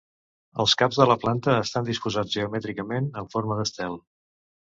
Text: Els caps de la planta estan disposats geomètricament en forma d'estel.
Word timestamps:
Els 0.61 0.71
caps 0.81 0.97
de 1.01 1.05
la 1.09 1.17
planta 1.25 1.51
estan 1.65 1.85
disposats 1.89 2.33
geomètricament 2.39 3.13
en 3.23 3.31
forma 3.35 3.59
d'estel. 3.61 4.01